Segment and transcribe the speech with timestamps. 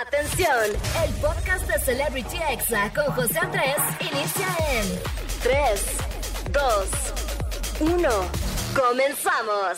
[0.00, 0.48] Atención,
[1.04, 4.86] el podcast de Celebrity Exa con José Andrés inicia en
[5.42, 5.96] 3,
[6.50, 8.08] 2, 1.
[8.74, 9.76] Comenzamos.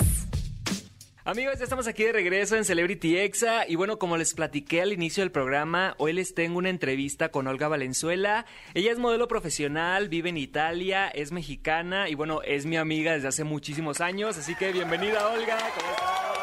[1.25, 4.93] Amigos, ya estamos aquí de regreso en Celebrity Exa y bueno, como les platiqué al
[4.93, 8.47] inicio del programa, hoy les tengo una entrevista con Olga Valenzuela.
[8.75, 13.27] Ella es modelo profesional, vive en Italia, es mexicana y bueno, es mi amiga desde
[13.27, 16.34] hace muchísimos años, así que bienvenida Olga, ¿cómo estás?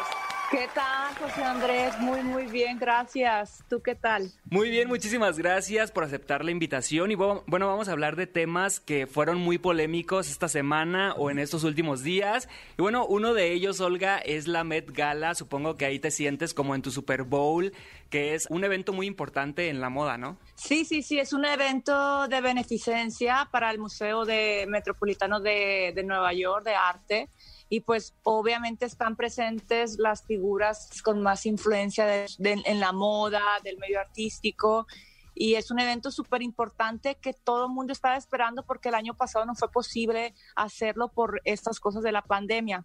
[0.52, 1.98] ¿Qué tal, José Andrés?
[1.98, 3.64] Muy, muy bien, gracias.
[3.70, 4.30] ¿Tú qué tal?
[4.44, 7.10] Muy bien, muchísimas gracias por aceptar la invitación.
[7.10, 11.38] Y bueno, vamos a hablar de temas que fueron muy polémicos esta semana o en
[11.38, 12.50] estos últimos días.
[12.76, 15.34] Y bueno, uno de ellos, Olga, es la Met Gala.
[15.34, 17.72] Supongo que ahí te sientes como en tu Super Bowl,
[18.10, 20.36] que es un evento muy importante en la moda, ¿no?
[20.54, 26.02] Sí, sí, sí, es un evento de beneficencia para el Museo de Metropolitano de, de
[26.04, 27.30] Nueva York de Arte
[27.72, 33.98] y pues obviamente están presentes las figuras con más influencia en la moda, del medio
[33.98, 34.86] artístico
[35.34, 39.14] y es un evento súper importante que todo el mundo estaba esperando porque el año
[39.14, 42.84] pasado no fue posible hacerlo por estas cosas de la pandemia.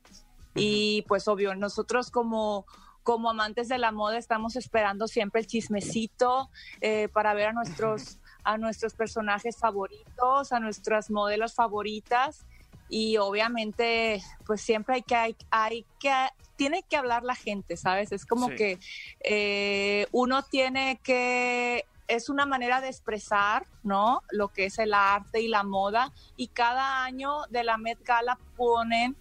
[0.56, 2.66] Y pues obvio, nosotros como,
[3.04, 6.50] como amantes de la moda estamos esperando siempre el chismecito
[6.80, 12.46] eh, para ver a nuestros, a nuestros personajes favoritos, a nuestras modelos favoritas
[12.90, 16.12] y obviamente pues siempre hay que, hay, hay que,
[16.56, 18.12] tiene que hablar la gente, ¿sabes?
[18.12, 18.80] Es como que
[19.22, 24.22] eh, uno tiene que, es una manera de expresar, ¿no?
[24.32, 28.40] Lo que es el arte y la moda y cada año de la Met Gala
[28.56, 29.16] ponen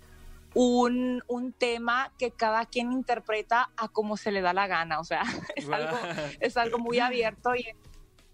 [0.54, 5.00] un, un, tema que cada quien interpreta a como se le da la gana.
[5.00, 5.22] O sea,
[5.56, 5.98] es, algo,
[6.40, 7.66] es algo muy abierto y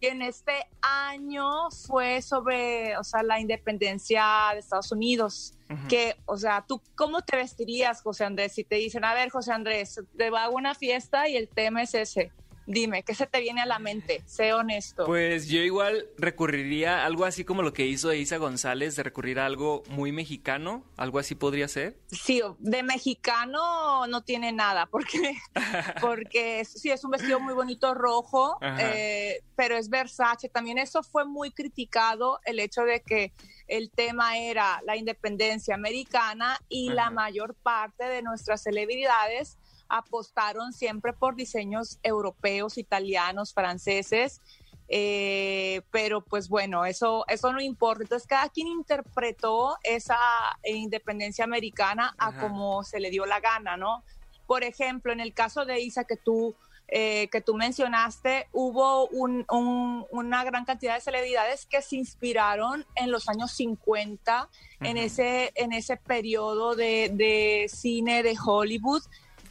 [0.08, 5.54] en este año fue sobre, o sea, la independencia de Estados Unidos.
[5.88, 8.52] Que, o sea, ¿tú cómo te vestirías, José Andrés?
[8.52, 11.82] Si te dicen, a ver, José Andrés, te va a una fiesta y el tema
[11.82, 12.30] es ese.
[12.66, 14.22] Dime, ¿qué se te viene a la mente?
[14.26, 15.04] Sé honesto.
[15.04, 19.40] Pues yo igual recurriría a algo así como lo que hizo Isa González, de recurrir
[19.40, 21.96] a algo muy mexicano, algo así podría ser.
[22.08, 25.34] Sí, de mexicano no tiene nada, porque,
[26.00, 30.48] porque sí, es un vestido muy bonito rojo, eh, pero es Versace.
[30.48, 33.32] También eso fue muy criticado, el hecho de que
[33.66, 39.58] el tema era la independencia americana y la mayor parte de nuestras celebridades
[39.92, 44.40] apostaron siempre por diseños europeos, italianos, franceses,
[44.88, 48.04] eh, pero pues bueno, eso, eso no importa.
[48.04, 50.18] Entonces cada quien interpretó esa
[50.64, 54.02] independencia americana a como se le dio la gana, ¿no?
[54.46, 56.54] Por ejemplo, en el caso de Isa que tú,
[56.88, 63.28] eh, que tú mencionaste, hubo una gran cantidad de celebridades que se inspiraron en los
[63.28, 64.48] años 50,
[64.80, 69.02] en, ese, en ese periodo de, de cine de Hollywood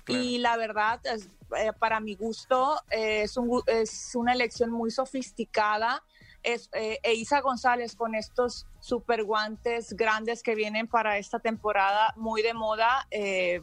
[0.08, 6.04] y la verdad, eh, para mi gusto, eh, es, es, una elección muy sofisticada.
[6.44, 12.42] Es, eh, Isa González con estos super guantes grandes que vienen para esta temporada, muy
[12.42, 13.08] de moda,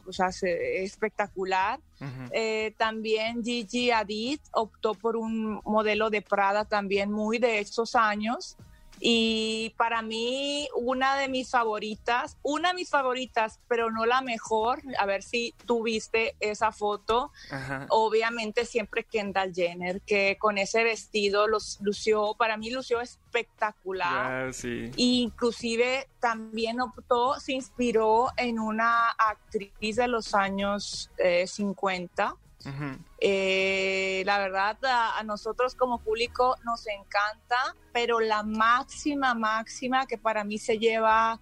[0.07, 1.81] o sea, espectacular.
[2.77, 8.55] también Gigi Hadid optó por un modelo de Prada también muy de estos años.
[8.99, 14.81] Y para mí, una de mis favoritas, una de mis favoritas, pero no la mejor,
[14.97, 17.31] a ver si tú viste esa foto,
[17.89, 24.51] obviamente siempre Kendall Jenner, que con ese vestido los lució, para mí lució espectacular.
[24.97, 31.09] Inclusive también optó, se inspiró en una actriz de los años
[31.45, 32.35] 50.
[33.19, 40.43] Eh, la verdad, a, nosotros como público nos encanta, pero la máxima, máxima que para
[40.43, 41.39] mí se lleva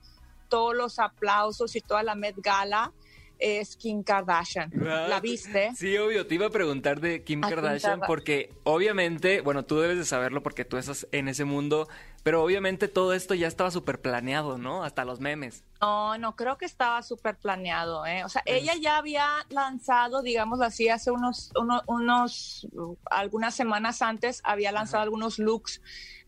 [0.47, 2.93] todos los aplausos y toda la Met Gala
[3.39, 4.71] es Kim Kardashian.
[4.73, 5.71] ¿La viste?
[5.75, 6.27] Sí, obvio.
[6.27, 10.65] Te iba a preguntar de Kim Kardashian porque obviamente, bueno, tú debes de saberlo porque
[10.65, 11.87] tú estás en ese mundo,
[12.23, 14.83] pero obviamente todo esto ya estaba súper planeado, ¿no?
[14.83, 15.63] Hasta los memes.
[15.81, 18.23] No, no creo que estaba súper planeado, ¿eh?
[18.23, 21.51] O sea, ella ya había lanzado, digamos así, hace unos,
[21.87, 22.67] unos,
[23.05, 25.81] algunas semanas antes, había lanzado algunos looks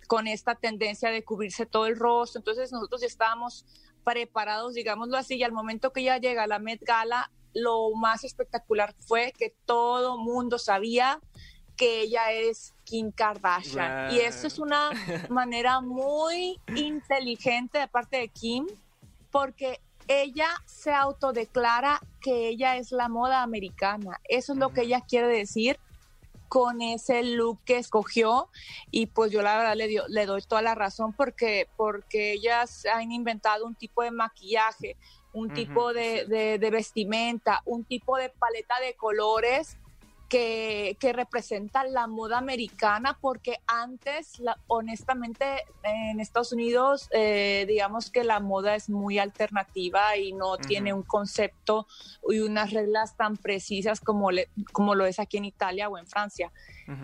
[0.10, 2.40] con esta tendencia de cubrirse todo el rostro.
[2.40, 3.64] Entonces nosotros ya estábamos
[4.10, 8.96] preparados, digámoslo así, y al momento que ella llega la Met Gala, lo más espectacular
[8.98, 11.20] fue que todo mundo sabía
[11.78, 14.12] que ella es Kim Kardashian.
[14.12, 14.90] Y eso es una
[15.30, 18.66] manera muy inteligente de parte de Kim,
[19.30, 24.20] porque ella se autodeclara que ella es la moda americana.
[24.24, 25.80] Eso es lo que ella quiere decir
[26.50, 28.50] con ese look que escogió
[28.92, 33.12] y pues yo la verdad le, le doy toda la razón porque, porque ellas han
[33.12, 34.98] inventado un tipo de maquillaje,
[35.32, 39.78] un tipo de, vestimenta, un tipo de paleta de colores
[40.30, 48.24] que, que, representa la moda americana, porque antes, honestamente, en Estados Unidos, eh, digamos que
[48.24, 51.88] la moda es muy alternativa y no tiene un concepto
[52.30, 54.30] y unas reglas tan precisas como,
[54.72, 56.52] como lo es aquí en Italia o en Francia.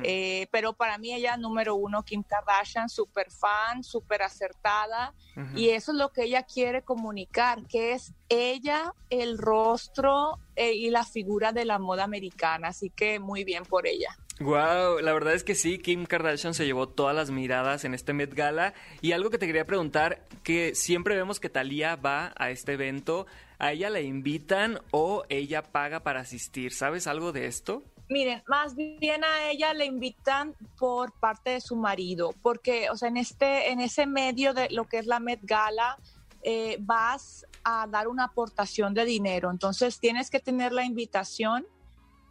[0.03, 5.13] Eh, pero para mí ella, número uno, Kim Kardashian, súper fan, súper acertada,
[5.53, 10.89] y eso es lo que ella quiere comunicar, que es ella el rostro eh, y
[10.89, 14.17] la figura de la moda americana, así que muy bien por ella.
[14.39, 18.11] Wow, la verdad es que sí, Kim Kardashian se llevó todas las miradas en este
[18.11, 22.49] Met Gala y algo que te quería preguntar, que siempre vemos que Thalía va a
[22.49, 23.27] este evento,
[23.59, 26.73] ¿a ella la invitan o ella paga para asistir?
[26.73, 27.83] ¿Sabes algo de esto?
[28.07, 33.10] Miren, más bien a ella le invitan por parte de su marido, porque, o sea,
[33.10, 35.98] en este, en ese medio de lo que es la Met Gala,
[36.44, 41.66] eh, vas a dar una aportación de dinero, entonces tienes que tener la invitación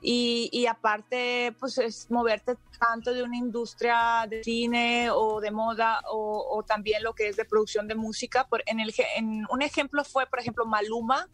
[0.07, 6.63] y, aparte, pues es moverte tanto de una industria de cine o de moda o,
[6.63, 8.47] también lo que es de producción de música.
[8.47, 11.27] Por, en, el, en un ejemplo fue, por ejemplo, Maluma.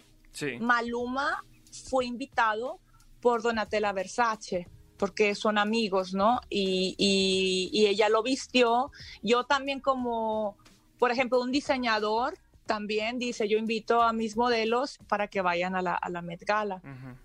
[0.60, 1.44] Maluma
[1.88, 2.78] fue invitado
[3.20, 4.68] por Donatella Versace
[5.00, 6.40] porque son amigos, ¿no?
[6.50, 8.92] Y, y, ella lo vistió.
[9.22, 10.58] Yo también como,
[10.98, 12.34] por ejemplo, un diseñador
[12.66, 16.44] también dice, yo invito a mis modelos para que vayan a la, a la Met
[16.44, 16.82] Gala.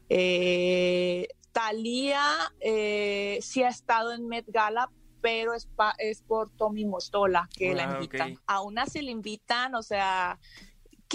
[0.08, 2.24] Eh, Talía
[2.62, 4.90] eh, sí ha estado en Met Gala,
[5.22, 5.68] pero es,
[6.00, 8.40] es por Tommy Mostola que la invitan.
[8.48, 10.40] Aún así le invitan, o sea,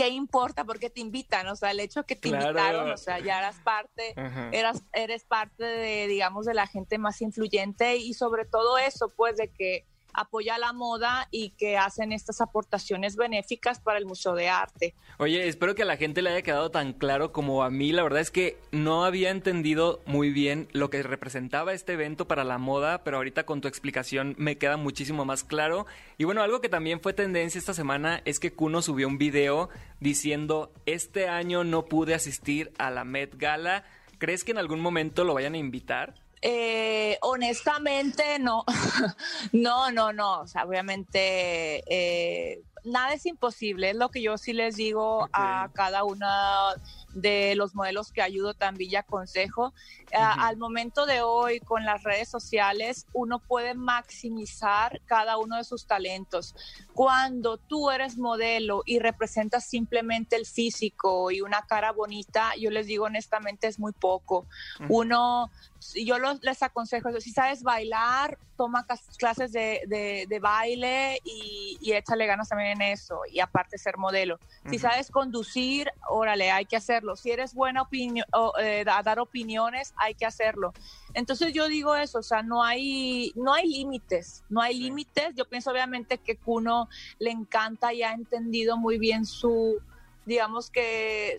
[0.00, 0.64] ¿qué importa?
[0.64, 4.14] Porque te invitan, o sea, el hecho que te invitaron, o sea, ya eras parte,
[4.50, 9.36] eras, eres parte de, digamos, de la gente más influyente y sobre todo eso, pues,
[9.36, 14.48] de que apoya la moda y que hacen estas aportaciones benéficas para el Museo de
[14.48, 14.94] Arte.
[15.18, 17.92] Oye, espero que a la gente le haya quedado tan claro como a mí.
[17.92, 22.44] La verdad es que no había entendido muy bien lo que representaba este evento para
[22.44, 25.86] la moda, pero ahorita con tu explicación me queda muchísimo más claro.
[26.18, 29.68] Y bueno, algo que también fue tendencia esta semana es que Kuno subió un video
[30.00, 33.84] diciendo, este año no pude asistir a la Met Gala.
[34.18, 36.14] ¿Crees que en algún momento lo vayan a invitar?
[36.42, 38.64] Eh, honestamente, no,
[39.52, 40.40] no, no, no.
[40.40, 43.90] O sea, obviamente eh, nada es imposible.
[43.90, 46.74] Es lo que yo sí les digo a cada una
[47.14, 49.72] de los modelos que ayudo también y aconsejo.
[50.12, 55.86] al momento de hoy, con las redes sociales, uno puede maximizar cada uno de sus
[55.86, 56.54] talentos.
[56.94, 62.86] Cuando tú eres modelo y representas simplemente el físico y una cara bonita, yo les
[62.86, 64.46] digo honestamente es muy poco.
[64.88, 65.50] Uno,
[65.94, 68.86] yo les aconsejo, si sabes bailar, toma
[69.16, 73.20] clases de, baile y, y, échale ganas también en eso.
[73.30, 74.38] Y aparte ser modelo.
[74.68, 77.16] Si sabes conducir, órale, hay que hacerlo.
[77.16, 78.26] Si eres buena opinión,
[78.60, 80.72] eh, a dar opiniones, hay que hacerlo.
[81.14, 85.34] Entonces yo digo eso, o sea, no hay, no hay límites, no hay límites.
[85.34, 86.88] Yo pienso obviamente que Kuno
[87.18, 89.78] le encanta y ha entendido muy bien su,
[90.26, 91.36] digamos que,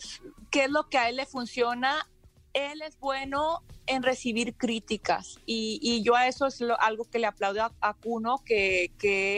[0.49, 2.07] qué es lo que a él le funciona
[2.53, 7.63] él es bueno en recibir críticas y, yo a eso es algo que le aplaudo
[7.63, 8.91] a, a Kuno, que,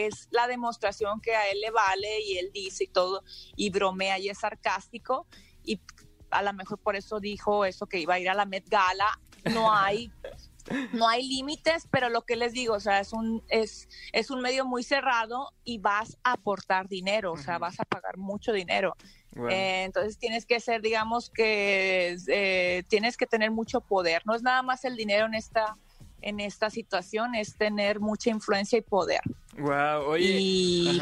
[0.06, 3.22] es la demostración que a él le vale y él dice y todo,
[3.56, 5.26] y bromea y es sarcástico
[5.64, 5.80] y
[6.34, 9.18] a lo mejor por eso dijo eso que iba a ir a la Met Gala,
[9.52, 10.10] no hay...
[10.94, 14.40] no hay límites, pero lo que les digo, o sea, es un, es, es un
[14.40, 18.96] medio muy cerrado y vas a aportar dinero, o sea, vas a pagar mucho dinero.
[19.50, 24.22] Eh, entonces tienes que ser, digamos que eh, tienes que tener mucho poder.
[24.24, 25.76] No es nada más el dinero en esta
[26.24, 29.20] en esta situación, es tener mucha influencia y poder.
[29.58, 31.00] Wow, oye.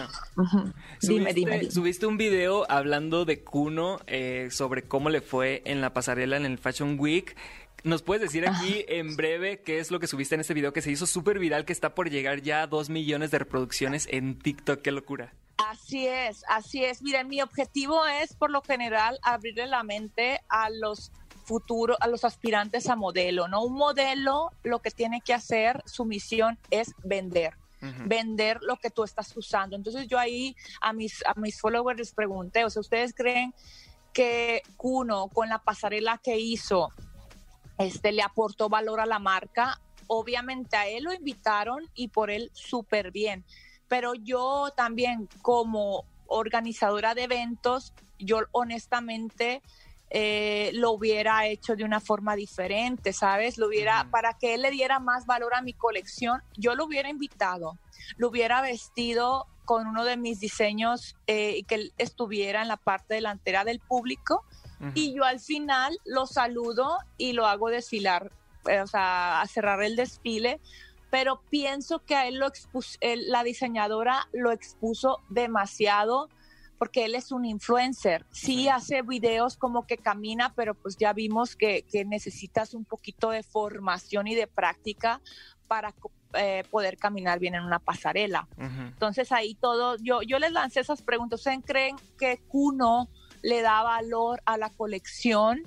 [1.00, 5.94] dime, dime, Subiste un video hablando de Kuno eh, sobre cómo le fue en la
[5.94, 7.36] pasarela en el Fashion Week.
[7.84, 10.82] ¿Nos puedes decir aquí en breve qué es lo que subiste en este video que
[10.82, 14.38] se hizo súper viral, que está por llegar ya a dos millones de reproducciones en
[14.38, 14.82] TikTok?
[14.82, 15.32] ¡Qué locura!
[15.56, 17.02] Así es, así es.
[17.02, 21.10] Miren, mi objetivo es por lo general abrirle la mente a los
[21.44, 23.64] futuros, a los aspirantes a modelo, ¿no?
[23.64, 27.54] Un modelo lo que tiene que hacer, su misión es vender.
[28.06, 29.74] vender lo que tú estás usando.
[29.74, 33.52] Entonces yo ahí a mis, a mis followers les pregunté, o sea, ¿ustedes creen
[34.12, 36.92] que Kuno con la pasarela que hizo
[37.78, 39.80] este, le aportó valor a la marca?
[40.06, 43.44] Obviamente a él lo invitaron y por él súper bien
[43.92, 49.60] pero yo también como organizadora de eventos, yo honestamente
[50.14, 53.56] eh, lo hubiera hecho de una forma diferente, ¿sabes?
[53.56, 57.08] Lo hubiera, para que él le diera más valor a mi colección, yo lo hubiera
[57.08, 57.78] invitado,
[58.18, 62.76] lo hubiera vestido con uno de mis diseños eh, y que él estuviera en la
[62.76, 64.44] parte delantera del público
[64.94, 68.32] y yo al final lo saludo y lo hago desfilar
[68.68, 70.60] eh, o sea, a cerrar el desfile,
[71.10, 76.28] pero pienso que a él lo expuso, la diseñadora lo expuso demasiado
[76.82, 78.26] porque él es un influencer.
[78.32, 83.44] Sí hace videos como que camina, pero pues ya vimos que, necesitas un poquito de
[83.44, 85.20] formación y de práctica
[85.68, 85.94] para
[86.34, 88.48] eh, poder caminar bien en una pasarela.
[88.58, 91.38] Entonces ahí todo, yo, yo les lancé esas preguntas.
[91.38, 93.08] ¿Ustedes creen que Kuno
[93.42, 95.62] le da valor a la colección?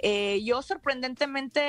[0.00, 1.60] Eh, yo sorprendentemente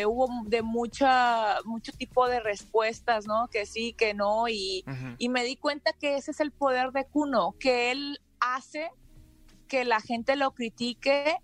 [0.00, 3.48] eh, hubo de mucha, mucho tipo de respuestas, ¿no?
[3.48, 4.84] Que sí, que no, y,
[5.16, 8.90] y, me di cuenta que ese es el poder de Kuno, que él hace
[9.68, 11.36] que la gente lo critique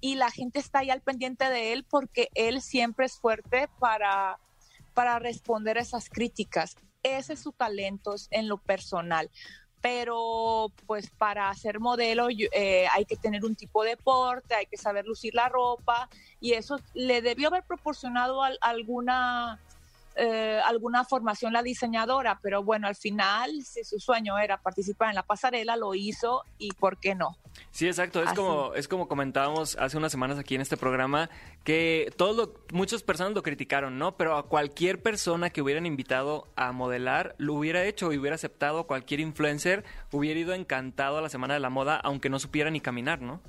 [0.00, 4.38] y la gente está ahí al pendiente de él porque él siempre es fuerte para,
[4.94, 6.76] para responder esas críticas.
[7.02, 9.30] Ese es su talento en lo personal
[9.80, 14.76] pero pues para ser modelo eh, hay que tener un tipo de porte, hay que
[14.76, 16.08] saber lucir la ropa
[16.40, 19.60] y eso le debió haber proporcionado alguna
[20.18, 25.14] eh, alguna formación la diseñadora, pero bueno, al final, si su sueño era participar en
[25.14, 27.36] la pasarela, lo hizo y ¿por qué no?
[27.70, 28.22] Sí, exacto.
[28.22, 31.28] Es como es como comentábamos hace unas semanas aquí en este programa
[31.64, 34.16] que todos muchas personas lo criticaron, ¿no?
[34.16, 38.86] Pero a cualquier persona que hubieran invitado a modelar lo hubiera hecho y hubiera aceptado.
[38.86, 42.80] Cualquier influencer hubiera ido encantado a la semana de la moda, aunque no supiera ni
[42.80, 43.40] caminar, ¿no?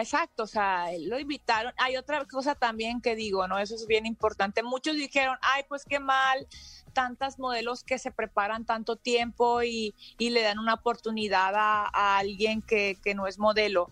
[0.00, 1.72] Exacto, o sea, lo invitaron.
[1.76, 3.58] Hay otra cosa también que digo, ¿no?
[3.58, 4.62] Eso es bien importante.
[4.62, 6.46] Muchos dijeron, ay, pues qué mal,
[6.92, 12.98] tantas modelos que se preparan tanto tiempo y, le dan una oportunidad a, alguien que,
[13.14, 13.90] no es modelo.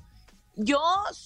[0.55, 0.81] Yo,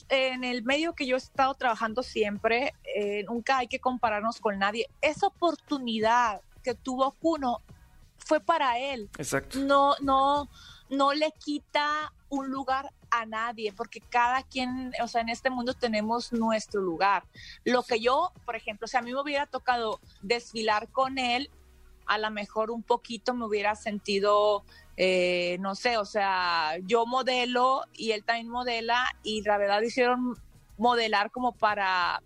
[0.08, 4.58] en el medio que yo he estado trabajando siempre, eh, nunca hay que compararnos con
[4.58, 4.88] nadie.
[5.00, 7.62] Esa oportunidad que tuvo Kuno
[8.18, 9.08] fue para él.
[9.18, 9.58] Exacto.
[9.58, 10.48] No, no,
[10.88, 15.74] no le quita un lugar a nadie, porque cada quien, o sea, en este mundo
[15.74, 17.24] tenemos nuestro lugar.
[17.64, 21.50] Lo que yo, por ejemplo, si a mí me hubiera tocado desfilar con él,
[22.06, 24.64] a lo mejor un poquito me hubiera sentido,
[24.96, 30.36] eh, no sé, o sea, yo modelo y él también modela y la verdad hicieron
[30.76, 32.22] modelar como para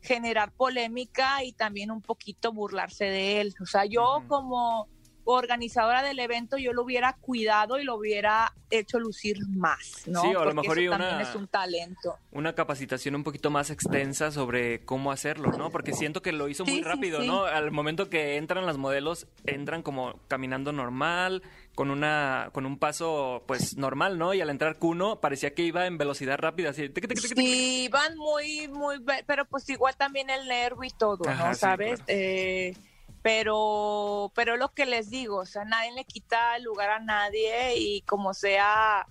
[0.00, 3.54] generar polémica y también un poquito burlarse de él.
[3.60, 4.88] O sea, yo como
[5.24, 10.22] organizadora del evento yo lo hubiera cuidado y lo hubiera hecho lucir más, ¿no?
[10.22, 12.16] Sí, o a lo mejor eso también es un talento.
[12.32, 15.70] Una capacitación un poquito más extensa sobre cómo hacerlo, ¿no?
[15.70, 17.44] Porque siento que lo hizo muy rápido, ¿no?
[17.44, 21.42] Al momento que entran las modelos, entran como caminando normal,
[21.74, 24.34] con una con un paso pues normal, ¿no?
[24.34, 26.90] Y al entrar Kuno parecía que iba en velocidad rápida, así.
[27.34, 31.54] sí, van muy muy pero pues igual también el nervio y todo, ¿no?
[31.54, 32.00] ¿Sabes?
[32.06, 32.74] eh,
[33.22, 37.76] pero, pero lo que les digo, o sea, nadie le quita el lugar a nadie
[37.76, 39.06] y como sea,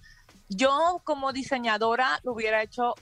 [0.50, 2.94] yo como diseñadora lo hubiera hecho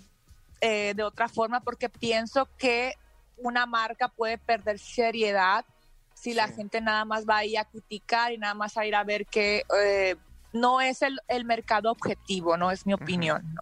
[0.61, 2.93] eh, de otra forma porque pienso que
[3.37, 5.65] una marca puede perder seriedad
[6.13, 8.93] si la gente nada más va a ir a criticar y nada más a ir
[8.93, 10.15] a ver que eh,
[10.53, 13.61] no es el, el, mercado objetivo, no es mi opinión, ¿no?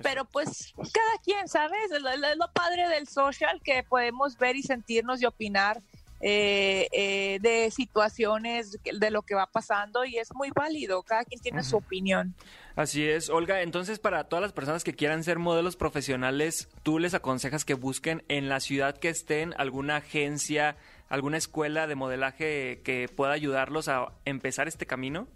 [0.00, 1.90] Pero pues cada quien, ¿sabes?
[1.90, 5.82] Es lo padre del social que podemos ver y sentirnos y opinar
[6.20, 11.40] eh, eh, de situaciones, de lo que va pasando y es muy válido, cada quien
[11.40, 12.34] tiene su opinión.
[12.74, 17.14] Así es, Olga, entonces para todas las personas que quieran ser modelos profesionales, ¿tú les
[17.14, 20.76] aconsejas que busquen en la ciudad que estén alguna agencia,
[21.08, 25.28] alguna escuela de modelaje que pueda ayudarlos a empezar este camino?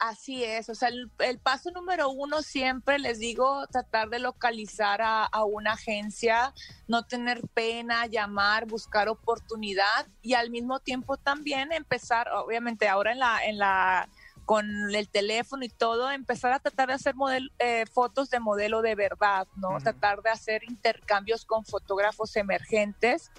[0.00, 5.28] Así es, o sea, el, paso número uno siempre les digo, tratar de localizar a,
[5.44, 6.54] una agencia,
[6.88, 13.18] no tener pena, llamar, buscar oportunidad y al mismo tiempo también empezar, obviamente ahora en
[13.18, 14.08] la, en la,
[14.46, 17.14] con el teléfono y todo, empezar a tratar de hacer
[17.58, 19.78] eh, fotos de modelo de verdad, ¿no?
[19.82, 23.30] Tratar de hacer intercambios con fotógrafos emergentes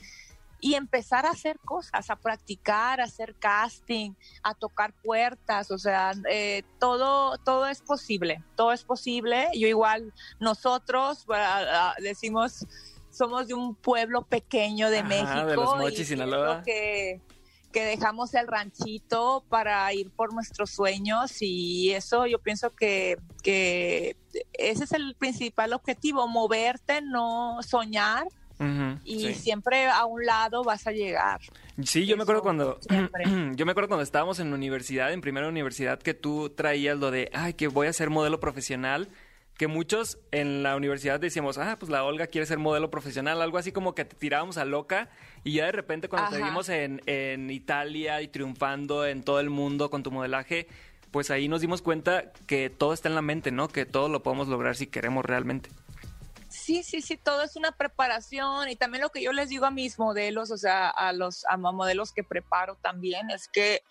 [0.62, 4.14] y empezar a hacer cosas, a practicar, a hacer casting,
[4.44, 9.48] a tocar puertas, o sea, eh, todo, todo es posible, todo es posible.
[9.56, 11.26] Yo igual, nosotros
[11.98, 12.68] decimos,
[13.10, 15.46] somos de un pueblo pequeño de México.
[15.48, 16.62] De los Mochis, y Sinaloa.
[16.62, 17.20] Que,
[17.74, 24.16] que dejamos el ranchito para ir por nuestros sueños y eso yo pienso que, que
[24.54, 28.28] ese es el principal objetivo, moverte, no soñar
[29.04, 31.42] y siempre a un lado vas a llegar.
[31.84, 32.80] Sí, yo me acuerdo cuando
[33.56, 37.12] yo me acuerdo cuando estábamos en la universidad, en primera universidad que tú traías lo
[37.12, 39.10] de, ay, que voy a ser modelo profesional
[39.62, 43.60] que muchos en la universidad decíamos, ah, pues la Olga quiere ser modelo profesional, algo
[43.60, 45.10] así como que te tirábamos a loca
[45.44, 49.52] y ya de repente cuando te vimos en, en Italia y triunfando en todo el
[49.52, 50.68] mundo con tu modelaje,
[51.12, 53.68] pues ahí nos dimos cuenta que todo está en la mente, ¿no?
[53.68, 55.70] Que todo lo podemos lograr si queremos realmente.
[56.52, 59.72] Sí, sí, sí, todo es una preparación y también lo que yo les digo a
[59.72, 63.82] mis modelos, o sea, a los a modelos que preparo también, es que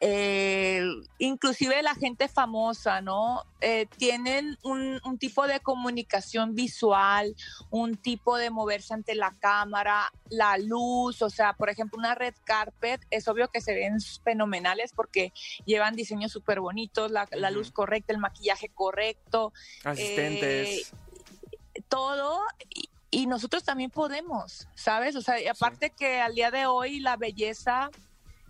[0.00, 0.86] eh,
[1.18, 3.42] inclusive la gente famosa, ¿no?
[3.60, 7.34] Eh, tienen un, tipo de comunicación visual,
[7.70, 12.34] un tipo de moverse ante la cámara, la luz, o sea, por ejemplo, una red
[12.44, 15.32] carpet, es obvio que se ven fenomenales porque
[15.66, 19.52] llevan diseños súper bonitos, la, luz correcta, el maquillaje correcto.
[19.84, 20.92] Asistentes.
[20.92, 21.07] Eh,
[21.88, 22.40] todo.
[23.10, 25.16] Y, nosotros también podemos, ¿sabes?
[25.16, 27.90] O sea, aparte que al día de hoy la belleza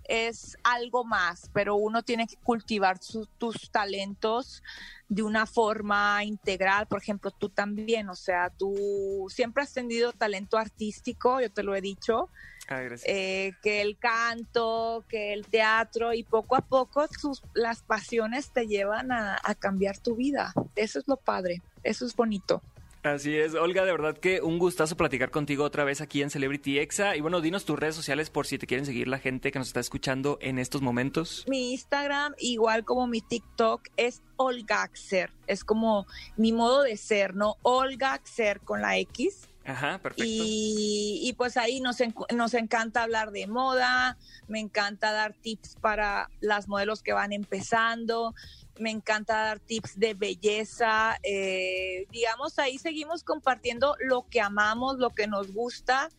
[0.08, 2.98] es algo más, pero uno tiene que cultivar
[3.38, 4.62] tus talentos
[5.08, 6.86] de una forma integral.
[6.86, 11.74] Por ejemplo, tú también, o sea, tú siempre has tenido talento artístico, yo te lo
[11.74, 12.28] he dicho.
[12.70, 18.50] Ah, eh, que el canto, que el teatro y poco a poco sus, las pasiones
[18.50, 20.52] te llevan a cambiar tu vida.
[20.76, 22.62] Eso es lo padre, eso es bonito.
[23.02, 26.78] Así es, Olga, de verdad que un gustazo platicar contigo otra vez aquí en Celebrity
[26.78, 27.16] Exa.
[27.16, 29.68] Y bueno, dinos tus redes sociales por si te quieren seguir la gente que nos
[29.68, 31.44] está escuchando en estos momentos.
[31.48, 35.32] Mi Instagram, igual como mi TikTok, es Olgaxer.
[35.46, 37.56] Es como mi modo de ser, ¿no?
[37.62, 39.48] Olgaxer con la X.
[39.64, 40.24] Ajá, perfecto.
[40.26, 41.98] Y, y pues ahí nos,
[42.34, 44.16] nos encanta hablar de moda,
[44.48, 48.34] me encanta dar tips para las modelos que van empezando
[48.78, 51.18] me encanta dar tips de belleza.
[51.22, 56.10] Eh, digamos, ahí seguimos compartiendo lo que amamos, lo que nos gusta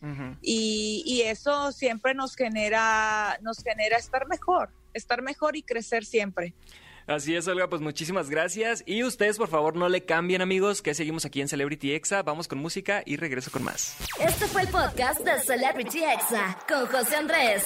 [0.42, 6.54] y, y, eso siempre nos genera, nos genera estar mejor, estar mejor y crecer siempre.
[7.10, 8.84] Así es, Olga, pues muchísimas gracias.
[8.86, 12.22] Y ustedes, por favor, no le cambien, amigos, que seguimos aquí en Celebrity Exa.
[12.22, 13.98] Vamos con música y regreso con más.
[14.20, 17.66] Este fue el podcast de Celebrity Exa con José Andrés.